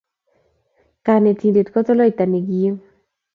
Kanetindet 1.05 1.67
ko 1.73 1.79
toloita 1.87 2.25
ne 2.27 2.39
kim 2.47 2.75